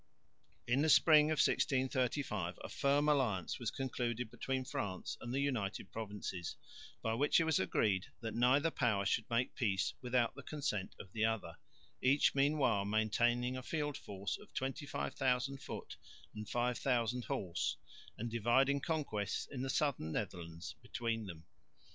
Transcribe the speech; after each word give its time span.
In 0.65 0.81
the 0.81 0.89
spring 0.89 1.27
of 1.29 1.37
1635 1.37 2.57
a 2.63 2.69
firm 2.69 3.07
alliance 3.07 3.59
was 3.59 3.69
concluded 3.69 4.31
between 4.31 4.65
France 4.65 5.15
and 5.21 5.31
the 5.31 5.39
United 5.41 5.91
Provinces, 5.91 6.55
by 7.03 7.13
which 7.13 7.39
it 7.39 7.43
was 7.43 7.59
agreed 7.59 8.07
that 8.19 8.33
neither 8.33 8.71
power 8.71 9.05
should 9.05 9.29
make 9.29 9.53
peace 9.53 9.93
without 10.01 10.33
the 10.33 10.41
consent 10.41 10.95
of 10.99 11.11
the 11.13 11.23
other, 11.25 11.57
each 12.01 12.33
meanwhile 12.33 12.83
maintaining 12.83 13.55
a 13.55 13.61
field 13.61 13.95
force 13.95 14.39
of 14.39 14.51
25,000 14.55 15.61
foot 15.61 15.97
and 16.33 16.49
5000 16.49 17.25
horse 17.25 17.77
and 18.17 18.27
dividing 18.31 18.79
conquests 18.81 19.45
in 19.51 19.61
the 19.61 19.69
Southern 19.69 20.11
Netherlands 20.11 20.73
between 20.81 21.27
them. 21.27 21.45